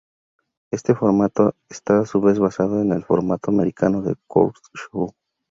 Este 0.71 0.95
formato 0.95 1.53
está 1.69 1.99
a 1.99 2.05
su 2.07 2.21
vez 2.21 2.39
basado 2.39 2.81
en 2.81 2.91
el 2.91 3.03
formato 3.03 3.51
americano 3.51 4.01
de 4.01 4.15
"court 4.27 4.55
show". 4.73 5.13